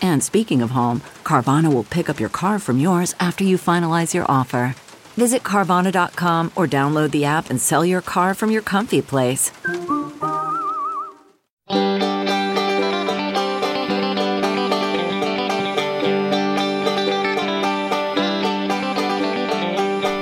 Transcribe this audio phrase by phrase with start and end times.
[0.00, 4.14] And speaking of home, Carvana will pick up your car from yours after you finalize
[4.14, 4.74] your offer.
[5.16, 9.50] Visit Carvana.com or download the app and sell your car from your comfy place.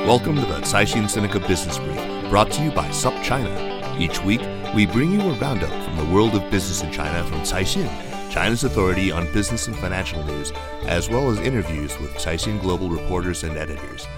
[0.06, 3.98] Welcome to the Caixin Sinica Business Brief, brought to you by SupChina.
[3.98, 4.42] Each week,
[4.74, 7.88] we bring you a roundup from the world of business in China from Caixin,
[8.34, 10.50] China's authority on business and financial news,
[10.86, 14.08] as well as interviews with Caixin Global reporters and editors.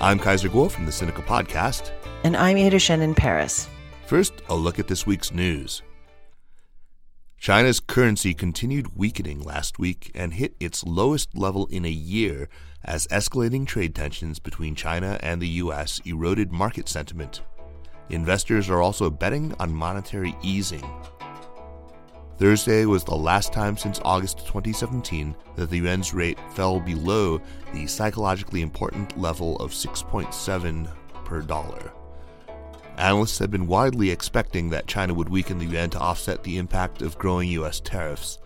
[0.00, 1.92] I'm Kaiser Kuo from the Sinica Podcast.
[2.24, 3.68] And I'm Ada Shen in Paris.
[4.06, 5.82] First, a look at this week's news.
[7.38, 12.48] China's currency continued weakening last week and hit its lowest level in a year
[12.82, 16.00] as escalating trade tensions between China and the U.S.
[16.04, 17.42] eroded market sentiment.
[18.08, 20.82] Investors are also betting on monetary easing.
[22.40, 27.38] Thursday was the last time since August 2017 that the yuan's rate fell below
[27.74, 30.88] the psychologically important level of 6.7
[31.26, 31.92] per dollar.
[32.96, 37.02] Analysts had been widely expecting that China would weaken the yuan to offset the impact
[37.02, 37.78] of growing U.S.
[37.78, 38.38] tariffs,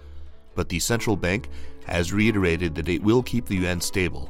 [0.56, 1.48] but the central bank
[1.86, 4.28] has reiterated that it will keep the yuan stable.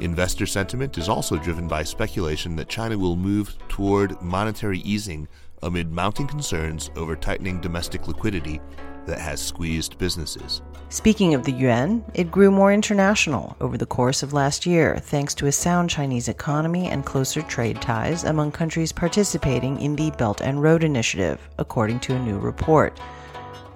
[0.00, 5.28] Investor sentiment is also driven by speculation that China will move toward monetary easing
[5.64, 8.60] amid mounting concerns over tightening domestic liquidity
[9.06, 10.62] that has squeezed businesses.
[10.88, 15.34] Speaking of the yuan, it grew more international over the course of last year thanks
[15.34, 20.40] to a sound Chinese economy and closer trade ties among countries participating in the Belt
[20.40, 22.98] and Road Initiative, according to a new report.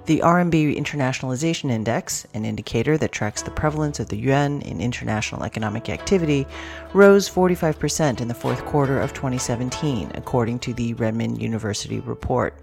[0.08, 5.44] The RMB Internationalization Index, an indicator that tracks the prevalence of the yuan in international
[5.44, 6.46] economic activity,
[6.94, 12.54] rose 45% in the fourth quarter of 2017, according to the Renmin University report.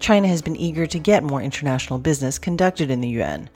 [0.00, 3.48] China has been eager to get more international business conducted in the yuan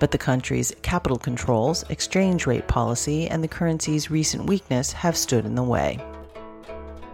[0.00, 5.44] but the country's capital controls, exchange rate policy, and the currency's recent weakness have stood
[5.44, 6.00] in the way.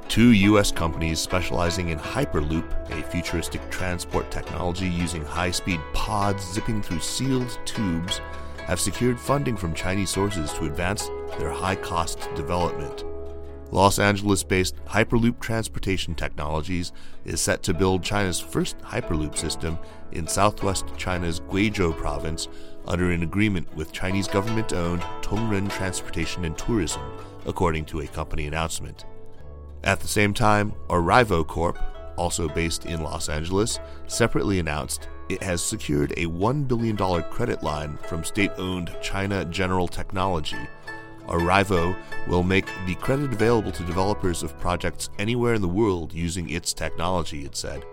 [0.09, 0.71] Two U.S.
[0.71, 7.59] companies specializing in Hyperloop, a futuristic transport technology using high speed pods zipping through sealed
[7.67, 8.21] tubes,
[8.67, 13.05] have secured funding from Chinese sources to advance their high cost development.
[13.73, 16.93] Los Angeles based Hyperloop Transportation Technologies
[17.25, 19.77] is set to build China's first Hyperloop system
[20.13, 22.49] in southwest China's Guizhou province
[22.87, 27.03] under an agreement with Chinese government owned Tongren Transportation and Tourism,
[27.45, 29.05] according to a company announcement.
[29.87, 31.79] At the same time, Arrivo Corp,
[32.17, 36.97] also based in Los Angeles, separately announced it has secured a $1 billion
[37.31, 40.69] credit line from state owned China General Technology
[41.29, 41.97] Arrivo
[42.29, 46.73] will make the credit available to developers of projects anywhere in the world using its
[46.73, 47.85] technology, it said.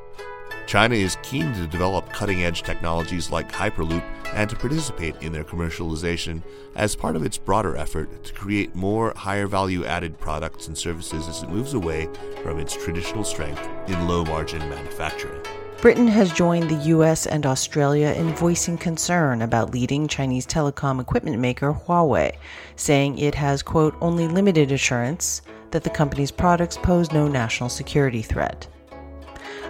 [0.65, 4.03] China is keen to develop cutting edge technologies like Hyperloop
[4.33, 6.41] and to participate in their commercialization
[6.75, 11.27] as part of its broader effort to create more higher value added products and services
[11.27, 12.09] as it moves away
[12.41, 15.41] from its traditional strength in low margin manufacturing.
[15.81, 21.39] Britain has joined the US and Australia in voicing concern about leading Chinese telecom equipment
[21.39, 22.31] maker Huawei,
[22.77, 28.21] saying it has, quote, only limited assurance that the company's products pose no national security
[28.21, 28.65] threat.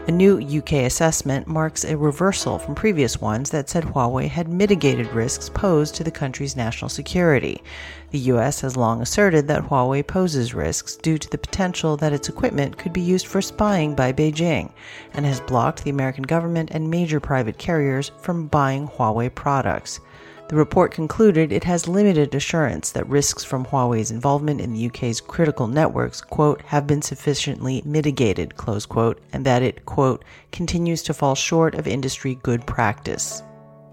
[0.05, 5.07] A new UK assessment marks a reversal from previous ones that said Huawei had mitigated
[5.13, 7.63] risks posed to the country's national security.
[8.11, 12.27] The US has long asserted that Huawei poses risks due to the potential that its
[12.27, 14.73] equipment could be used for spying by Beijing,
[15.13, 20.01] and has blocked the American government and major private carriers from buying Huawei products.
[20.49, 25.21] The report concluded it has limited assurance that risks from Huawei's involvement in the UK's
[25.21, 31.13] critical networks, quote, have been sufficiently mitigated, close quote, and that it, quote, continues to
[31.13, 33.41] fall short of industry good practice.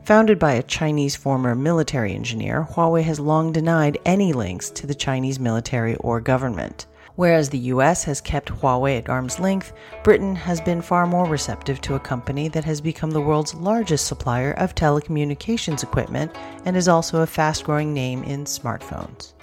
[0.05, 4.95] Founded by a Chinese former military engineer, Huawei has long denied any links to the
[4.95, 6.87] Chinese military or government.
[7.21, 11.79] Whereas the US has kept Huawei at arm's length, Britain has been far more receptive
[11.83, 16.35] to a company that has become the world's largest supplier of telecommunications equipment
[16.65, 19.35] and is also a fast growing name in smartphones.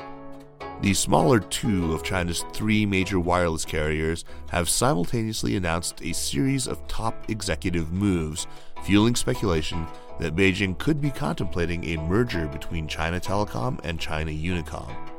[0.82, 6.88] The smaller two of China's three major wireless carriers have simultaneously announced a series of
[6.88, 8.48] top executive moves,
[8.86, 9.86] fueling speculation
[10.20, 15.17] that Beijing could be contemplating a merger between China Telecom and China Unicom.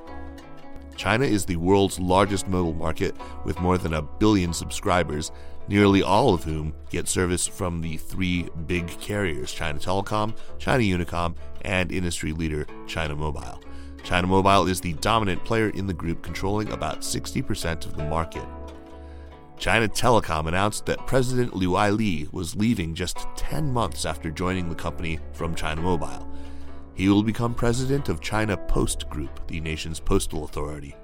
[0.99, 5.31] China is the world's largest mobile market with more than a billion subscribers,
[5.69, 11.37] nearly all of whom get service from the three big carriers China Telecom, China Unicom,
[11.63, 13.63] and industry leader China Mobile.
[14.03, 18.45] China Mobile is the dominant player in the group, controlling about 60% of the market.
[19.57, 24.75] China Telecom announced that President Liu Aili was leaving just 10 months after joining the
[24.75, 26.28] company from China Mobile.
[26.99, 30.97] He will become president of China Post Group, the nation's postal authority.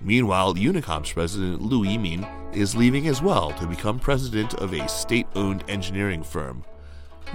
[0.00, 5.26] Meanwhile, Unicom's president Lu Yimin is leaving as well to become president of a state
[5.34, 6.64] owned engineering firm.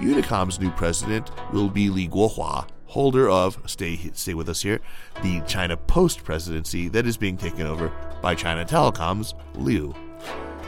[0.00, 4.80] Unicom's new president will be Li Guohua, holder of, stay, stay with us here,
[5.22, 9.94] the China Post presidency that is being taken over by China Telecom's Liu.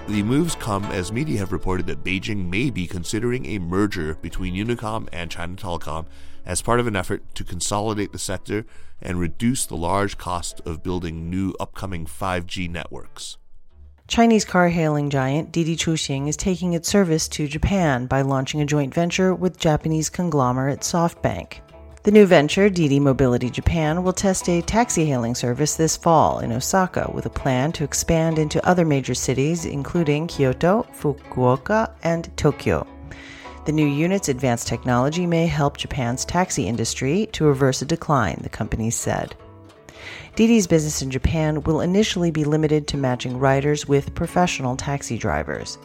[0.06, 4.54] The moves come as media have reported that Beijing may be considering a merger between
[4.54, 6.06] Unicom and China Telecom
[6.46, 8.64] as part of an effort to consolidate the sector
[9.00, 13.36] and reduce the large cost of building new upcoming 5G networks.
[14.06, 18.66] Chinese car hailing giant Didi Chuxing is taking its service to Japan by launching a
[18.66, 21.60] joint venture with Japanese conglomerate SoftBank.
[22.02, 26.52] The new venture, Didi Mobility Japan, will test a taxi hailing service this fall in
[26.52, 32.86] Osaka with a plan to expand into other major cities, including Kyoto, Fukuoka, and Tokyo.
[33.64, 38.50] The new unit's advanced technology may help Japan's taxi industry to reverse a decline, the
[38.50, 39.34] company said.
[40.36, 45.78] Didi's business in Japan will initially be limited to matching riders with professional taxi drivers.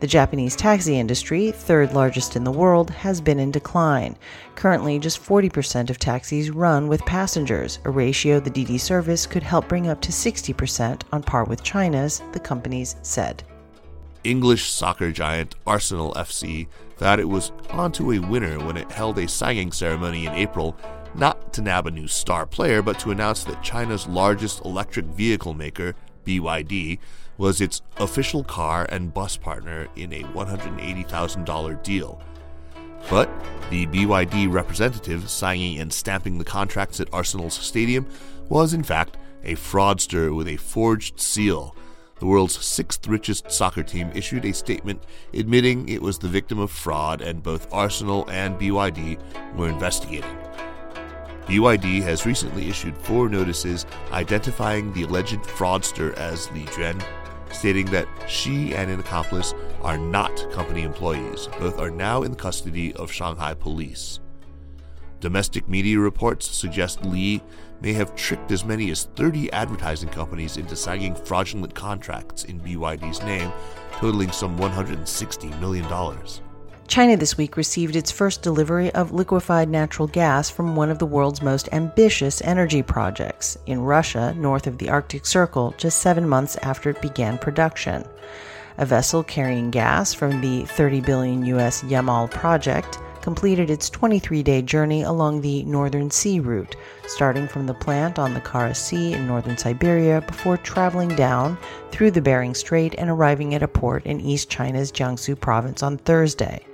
[0.00, 4.16] The Japanese taxi industry, third largest in the world, has been in decline.
[4.54, 9.66] Currently, just 40% of taxis run with passengers, a ratio the Didi service could help
[9.66, 13.44] bring up to 60% on par with China's, the companies said.
[14.24, 16.66] English soccer giant Arsenal FC
[16.96, 20.76] thought it was onto a winner when it held a signing ceremony in April,
[21.14, 25.54] not to nab a new star player, but to announce that China's largest electric vehicle
[25.54, 25.94] maker,
[26.24, 26.98] BYD,
[27.36, 32.20] was its official car and bus partner in a $180,000 deal.
[33.10, 33.28] But
[33.70, 38.06] the BYD representative signing and stamping the contracts at Arsenal's stadium
[38.48, 41.76] was, in fact, a fraudster with a forged seal
[42.24, 45.02] the world's sixth richest soccer team issued a statement
[45.34, 49.18] admitting it was the victim of fraud and both Arsenal and BYD
[49.54, 50.34] were investigating.
[51.42, 56.98] BYD has recently issued four notices identifying the alleged fraudster as Li Juan,
[57.52, 61.50] stating that she and an accomplice are not company employees.
[61.60, 64.20] Both are now in custody of Shanghai police.
[65.24, 67.40] Domestic media reports suggest Li
[67.80, 73.22] may have tricked as many as 30 advertising companies into signing fraudulent contracts in BYD's
[73.22, 73.50] name,
[73.92, 75.86] totaling some $160 million.
[76.88, 81.06] China this week received its first delivery of liquefied natural gas from one of the
[81.06, 86.56] world's most ambitious energy projects in Russia, north of the Arctic Circle, just seven months
[86.56, 88.04] after it began production.
[88.76, 94.60] A vessel carrying gas from the 30 billion US Yamal project completed its 23 day
[94.60, 96.76] journey along the Northern Sea route,
[97.06, 101.56] starting from the plant on the Kara Sea in northern Siberia before traveling down
[101.90, 105.96] through the Bering Strait and arriving at a port in East China's Jiangsu province on
[105.96, 106.66] Thursday.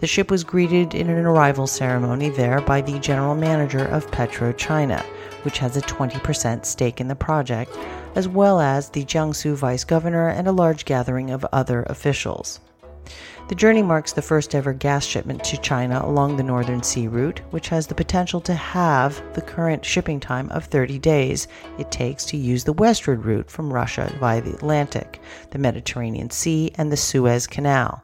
[0.00, 5.02] The ship was greeted in an arrival ceremony there by the general manager of PetroChina,
[5.42, 7.76] which has a 20% stake in the project,
[8.14, 12.60] as well as the Jiangsu vice governor and a large gathering of other officials.
[13.48, 17.40] The journey marks the first ever gas shipment to China along the Northern Sea route,
[17.50, 22.24] which has the potential to have the current shipping time of 30 days it takes
[22.26, 25.20] to use the westward route from Russia via the Atlantic,
[25.50, 28.02] the Mediterranean Sea, and the Suez Canal.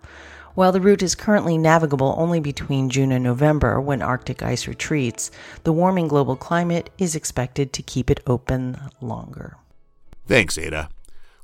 [0.54, 5.30] While the route is currently navigable only between June and November when Arctic ice retreats,
[5.62, 9.57] the warming global climate is expected to keep it open longer.
[10.26, 10.90] Thanks, Ada.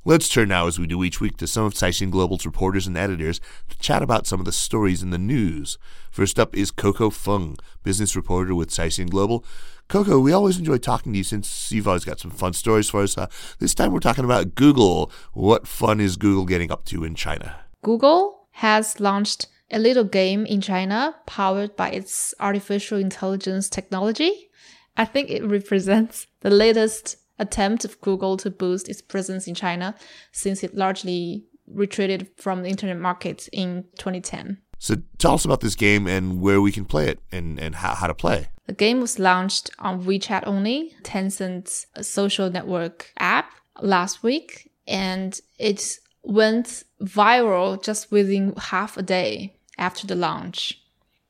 [0.07, 2.95] Let's turn now, as we do each week, to some of Caixin Global's reporters and
[2.95, 5.79] editors to chat about some of the stories in the news.
[6.11, 9.43] First up is Coco Feng, business reporter with Caixin Global.
[9.87, 13.01] Coco, we always enjoy talking to you since you've always got some fun stories for
[13.01, 13.17] us.
[13.17, 13.25] Uh,
[13.57, 15.11] this time we're talking about Google.
[15.33, 17.61] What fun is Google getting up to in China?
[17.81, 24.51] Google has launched a little game in China powered by its artificial intelligence technology.
[24.95, 29.95] I think it represents the latest attempt of Google to boost its presence in China
[30.31, 34.57] since it largely retreated from the internet market in 2010.
[34.77, 37.95] So tell us about this game and where we can play it and, and how,
[37.95, 38.47] how to play.
[38.67, 43.51] The game was launched on WeChat only, Tencent's social network app,
[43.81, 50.81] last week, and it went viral just within half a day after the launch.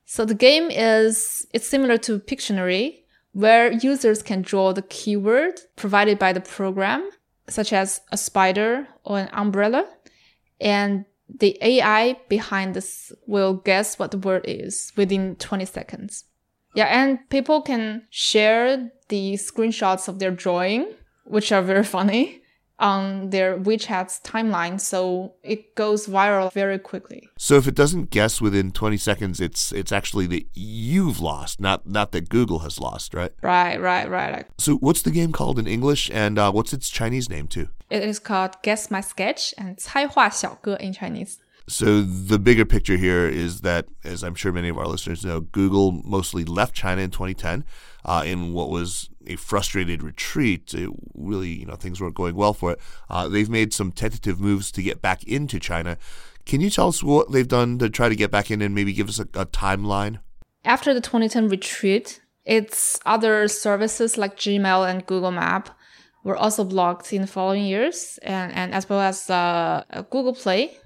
[0.05, 3.00] So the game is it's similar to Pictionary,
[3.36, 7.10] where users can draw the keyword provided by the program,
[7.50, 9.86] such as a spider or an umbrella,
[10.62, 16.24] and the AI behind this will guess what the word is within 20 seconds.
[16.75, 20.94] Yeah, and people can share the screenshots of their drawing,
[21.25, 22.42] which are very funny,
[22.80, 27.28] on their WeChat's timeline, so it goes viral very quickly.
[27.37, 31.87] So if it doesn't guess within 20 seconds, it's it's actually that you've lost, not
[31.87, 33.33] not that Google has lost, right?
[33.42, 34.47] Right, right, right.
[34.59, 37.69] So what's the game called in English, and uh, what's its Chinese name too?
[37.90, 41.38] It is called Guess My Sketch and 猜画小哥 in Chinese.
[41.69, 45.40] So the bigger picture here is that, as I'm sure many of our listeners know,
[45.40, 47.64] Google mostly left China in 2010
[48.04, 50.74] uh, in what was a frustrated retreat.
[50.74, 52.79] It really, you know, things weren't going well for it.
[53.10, 55.98] Uh, they've made some tentative moves to get back into China.
[56.46, 58.94] Can you tell us what they've done to try to get back in and maybe
[58.94, 60.20] give us a, a timeline?
[60.63, 65.70] After the 2010 retreat, its other services like Gmail and Google Map
[66.24, 70.77] were also blocked in the following years, and, and as well as uh, Google Play.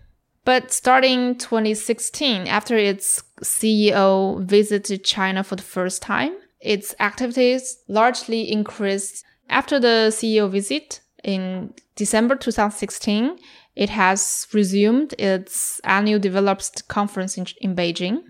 [0.46, 8.52] But starting 2016, after its CEO visited China for the first time, its activities largely
[8.52, 9.24] increased.
[9.50, 13.38] After the CEO visit in December 2016,
[13.76, 18.24] it has resumed its annual developers conference in, in Beijing.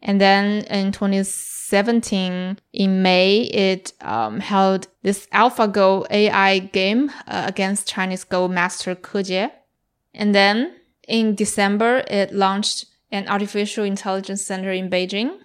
[0.00, 7.88] And then in 2017, in May, it um, held this AlphaGo AI game uh, against
[7.88, 9.50] Chinese Go master Ke Jie.
[10.12, 10.74] And then
[11.08, 15.38] in December, it launched an artificial intelligence center in Beijing.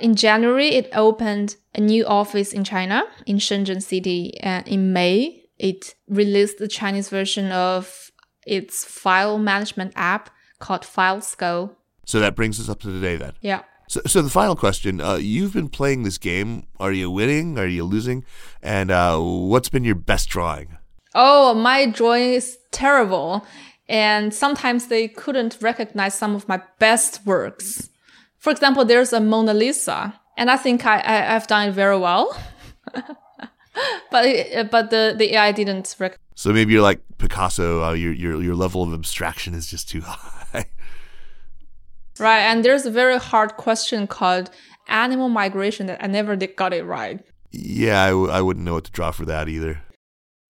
[0.00, 4.38] In January, it opened a new office in China, in Shenzhen City.
[4.40, 8.10] And in May, it released the Chinese version of
[8.46, 11.74] its file management app called FilesGo.
[12.06, 13.32] So that brings us up to today then.
[13.40, 13.62] Yeah.
[13.88, 16.66] So, so the final question: uh, You've been playing this game.
[16.80, 17.58] Are you winning?
[17.58, 18.24] Are you losing?
[18.62, 20.78] And uh, what's been your best drawing?
[21.14, 23.46] Oh, my drawing is terrible,
[23.88, 27.90] and sometimes they couldn't recognize some of my best works.
[28.44, 31.98] For example, there's a Mona Lisa, and I think I, I have done it very
[31.98, 32.38] well.
[34.10, 36.18] but it, but the, the AI didn't recognize.
[36.34, 37.82] So maybe you're like Picasso.
[37.82, 40.66] Uh, your your your level of abstraction is just too high.
[42.18, 44.50] Right, and there's a very hard question called
[44.88, 47.24] animal migration that I never did got it right.
[47.50, 49.80] Yeah, I w- I wouldn't know what to draw for that either.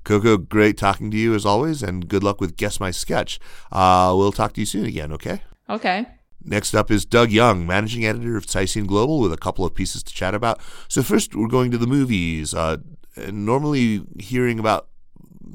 [0.03, 3.39] Coco, great talking to you as always, and good luck with Guess My Sketch.
[3.71, 5.43] Uh, we'll talk to you soon again, okay?
[5.71, 6.07] Okay.
[6.45, 10.03] Next up is Doug Young, managing editor of Caixin Global, with a couple of pieces
[10.03, 10.61] to chat about.
[10.89, 12.55] So first, we're going to the movies.
[12.55, 12.79] Uh,
[13.31, 14.89] normally, hearing about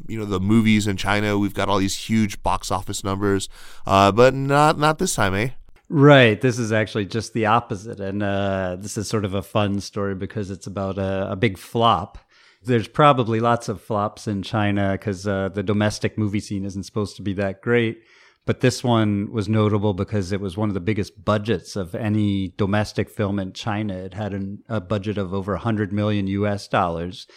[0.08, 3.50] you know the movies in China, we've got all these huge box office numbers,
[3.86, 5.50] uh, but not not this time, eh?
[5.89, 6.39] Right.
[6.39, 8.00] This is actually just the opposite.
[8.00, 11.58] And uh, this is sort of a fun story because it's about a, a big
[11.58, 12.19] flop.
[12.63, 17.15] There's probably lots of flops in China because uh, the domestic movie scene isn't supposed
[17.15, 18.03] to be that great.
[18.46, 22.53] But this one was notable because it was one of the biggest budgets of any
[22.58, 23.93] domestic film in China.
[23.96, 27.27] It had an, a budget of over 100 million US dollars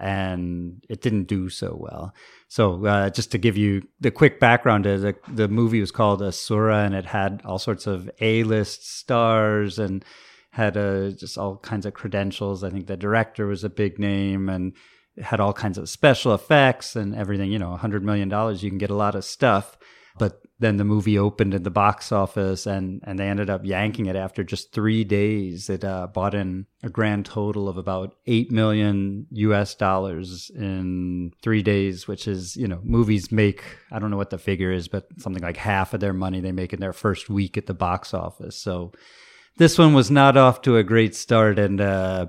[0.00, 2.14] and it didn't do so well.
[2.48, 6.22] So, uh, just to give you the quick background, uh, the, the movie was called
[6.22, 10.04] Asura, and it had all sorts of A-list stars and
[10.52, 12.64] had uh, just all kinds of credentials.
[12.64, 14.72] I think the director was a big name, and
[15.20, 17.52] had all kinds of special effects and everything.
[17.52, 19.76] You know, hundred million dollars, you can get a lot of stuff.
[20.20, 24.04] But then the movie opened in the box office and, and they ended up yanking
[24.04, 25.70] it after just three days.
[25.70, 31.62] It uh, bought in a grand total of about 8 million US dollars in three
[31.62, 35.06] days, which is, you know, movies make, I don't know what the figure is, but
[35.16, 38.12] something like half of their money they make in their first week at the box
[38.12, 38.56] office.
[38.56, 38.92] So
[39.56, 42.26] this one was not off to a great start and uh,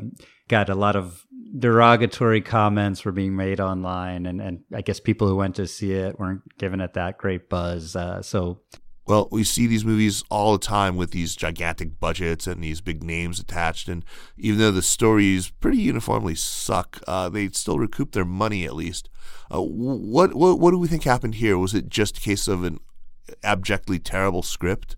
[0.48, 1.26] got a lot of
[1.58, 5.94] derogatory comments were being made online, and, and I guess people who went to see
[5.94, 7.96] it weren't giving it that great buzz.
[7.96, 8.62] Uh, so,
[9.06, 13.04] well, we see these movies all the time with these gigantic budgets and these big
[13.04, 14.06] names attached, and
[14.38, 19.10] even though the stories pretty uniformly suck, uh, they still recoup their money at least.
[19.54, 21.58] Uh, what what what do we think happened here?
[21.58, 22.80] Was it just a case of an
[23.44, 24.96] abjectly terrible script?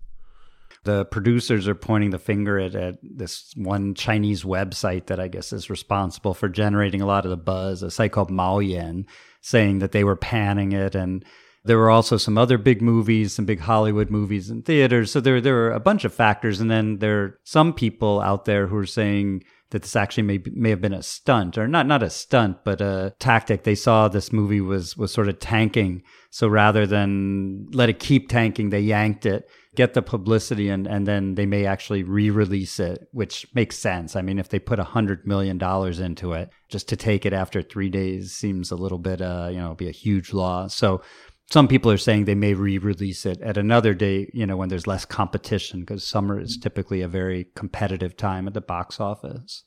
[0.84, 5.52] The producers are pointing the finger at, at this one Chinese website that I guess
[5.52, 9.06] is responsible for generating a lot of the buzz, a site called Maoyan,
[9.40, 11.24] saying that they were panning it and
[11.64, 15.10] there were also some other big movies, some big Hollywood movies in theaters.
[15.10, 16.60] So there, there were a bunch of factors.
[16.60, 20.42] And then there are some people out there who are saying that this actually may,
[20.52, 23.64] may have been a stunt or not, not a stunt, but a tactic.
[23.64, 26.02] They saw this movie was, was sort of tanking.
[26.30, 31.06] So rather than let it keep tanking, they yanked it, get the publicity, and, and
[31.06, 34.16] then they may actually re release it, which makes sense.
[34.16, 35.60] I mean, if they put a $100 million
[36.02, 39.58] into it, just to take it after three days seems a little bit, uh, you
[39.58, 40.74] know, be a huge loss.
[40.74, 41.02] So
[41.50, 44.86] some people are saying they may re-release it at another day, you know, when there's
[44.86, 49.64] less competition because summer is typically a very competitive time at the box office.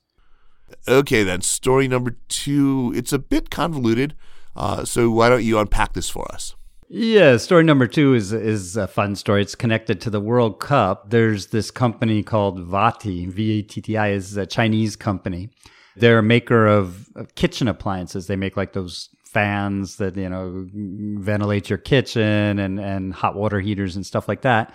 [0.88, 2.92] Okay, then story number two.
[2.96, 4.16] It's a bit convoluted,
[4.56, 6.56] uh, so why don't you unpack this for us?
[6.90, 9.42] Yeah, story number two is is a fun story.
[9.42, 11.10] It's connected to the World Cup.
[11.10, 15.50] There's this company called Vatti, V A T T I, is a Chinese company.
[15.98, 18.28] They're a maker of, of kitchen appliances.
[18.28, 23.60] They make like those fans that you know ventilate your kitchen and and hot water
[23.60, 24.74] heaters and stuff like that.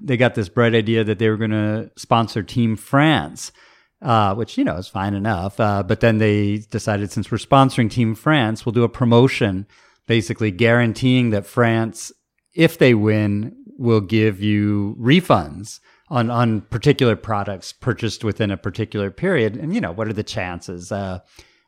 [0.00, 3.52] They got this bright idea that they were going to sponsor Team France.
[4.02, 5.58] Uh, which you know is fine enough.
[5.58, 9.66] Uh, but then they decided since we're sponsoring Team France, we'll do a promotion,
[10.06, 12.12] basically guaranteeing that France,
[12.54, 19.10] if they win, will give you refunds on on particular products purchased within a particular
[19.10, 19.56] period.
[19.56, 20.92] And you know what are the chances?
[20.92, 21.20] Uh,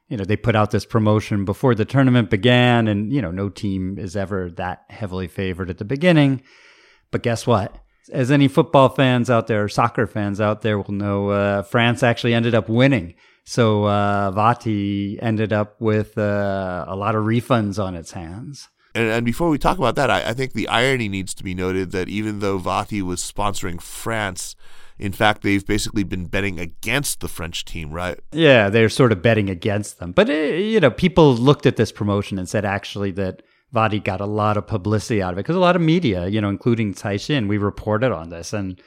[0.09, 3.49] you know, they put out this promotion before the tournament began, and, you know, no
[3.49, 6.43] team is ever that heavily favored at the beginning.
[7.11, 7.77] But guess what?
[8.13, 12.35] As any football fans out there, soccer fans out there will know, uh, France actually
[12.35, 13.15] ended up winning.
[13.45, 18.69] So uh, Vatti ended up with uh, a lot of refunds on its hands.
[18.95, 21.55] And, and before we talk about that, I, I, think the irony needs to be
[21.55, 24.57] noted that even though Vatti was sponsoring France,
[24.99, 28.19] in fact, they've basically been betting against the French team, right?
[28.33, 30.13] Yeah, they're sort of betting against them.
[30.13, 33.43] But, uh, you know, people looked at this promotion and said actually that
[33.75, 36.41] Vatti got a lot of publicity out of it because a lot of media, you
[36.41, 38.53] know, including Caixin, we reported on this.
[38.53, 38.81] And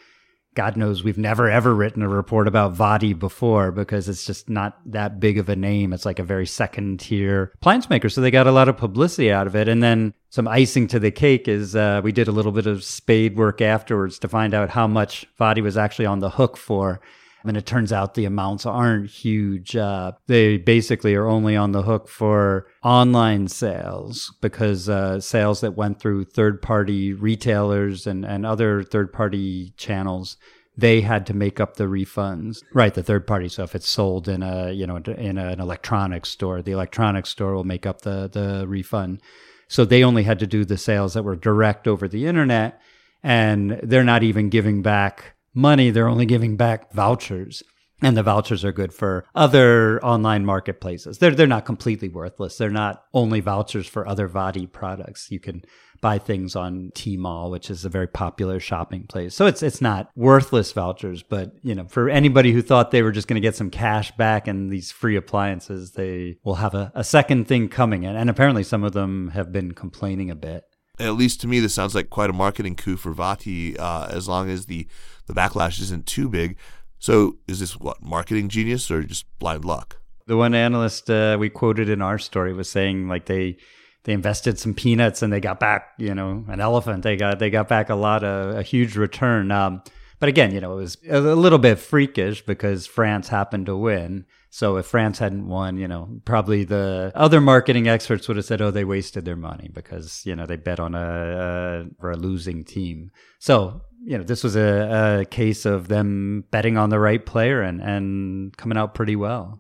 [0.60, 4.78] God knows we've never ever written a report about Vatti before because it's just not
[4.92, 5.94] that big of a name.
[5.94, 8.10] It's like a very second tier appliance maker.
[8.10, 9.70] So they got a lot of publicity out of it.
[9.70, 12.84] And then some icing to the cake is uh, we did a little bit of
[12.84, 17.00] spade work afterwards to find out how much Vatti was actually on the hook for.
[17.46, 19.76] And it turns out the amounts aren't huge.
[19.76, 25.78] Uh, they basically are only on the hook for online sales because uh, sales that
[25.78, 30.38] went through third party retailers and, and other third party channels
[30.80, 34.28] they had to make up the refunds right the third party so if it's sold
[34.28, 38.30] in a you know in an electronics store the electronics store will make up the
[38.32, 39.22] the refund
[39.68, 42.82] so they only had to do the sales that were direct over the internet
[43.22, 47.64] and they're not even giving back money, they're only giving back vouchers.
[48.02, 51.18] And the vouchers are good for other online marketplaces.
[51.18, 52.58] They're they're not completely worthless.
[52.58, 55.30] They're not only vouchers for other Vatti products.
[55.30, 55.64] You can
[56.02, 59.36] buy things on Tmall, which is a very popular shopping place.
[59.36, 63.12] So it's it's not worthless vouchers, but you know, for anybody who thought they were
[63.12, 66.94] just going to get some cash back and these free appliances, they will have a,
[66.96, 68.06] a second thing coming.
[68.06, 70.64] And, and apparently some of them have been complaining a bit
[71.00, 73.80] at least to me, this sounds like quite a marketing coup for Vatti.
[73.80, 74.88] uh, as long as the,
[75.30, 76.58] the backlash isn't too big.
[76.98, 80.02] So, is this what marketing genius or just blind luck?
[80.26, 83.58] The one analyst uh, we quoted in our story was saying like they
[84.04, 87.04] they invested some peanuts and they got back, you know, an elephant.
[87.04, 89.52] They got they got back a lot of a huge return.
[89.52, 89.84] Um,
[90.20, 94.26] but again, you know, it was a little bit freakish because France happened to win.
[94.50, 98.62] So if France hadn't won, you know, probably the other marketing experts would have said,
[98.62, 102.66] "Oh, they wasted their money because you know they bet on a, a, a losing
[102.66, 107.26] team." So you know, this was a, a case of them betting on the right
[107.26, 109.60] player and and coming out pretty well.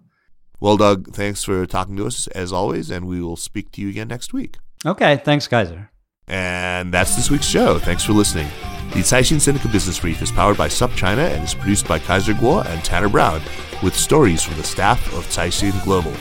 [0.60, 3.90] Well, Doug, thanks for talking to us as always, and we will speak to you
[3.90, 4.58] again next week.
[4.86, 5.92] Okay, thanks, Kaiser.
[6.28, 7.80] And that's this week's show.
[7.80, 8.48] Thanks for listening.
[8.94, 12.66] The Caixin Sinica Business Brief is powered by SupChina and is produced by Kaiser Kuo
[12.66, 13.42] and Tanner Brown,
[13.82, 16.14] with stories from the staff of Caixin Global.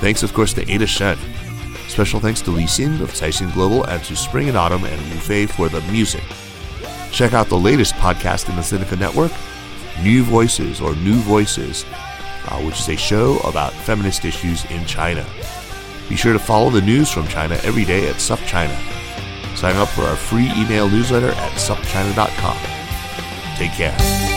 [0.00, 1.18] Thanks, of course, to Ada Shen.
[1.88, 5.18] Special thanks to Li Xin of Caixin Global and to Spring and Autumn and Wu
[5.18, 6.24] Fei for the music.
[7.16, 9.32] Check out the latest podcast in the Sinica Network,
[10.02, 15.24] NüVoices or New Voices, uh, which is a show about feminist issues in China.
[16.10, 18.76] Be sure to follow the news from China every day at SupChina.
[19.56, 22.58] Sign up for our free email newsletter at supchina.com.
[23.56, 24.35] Take care.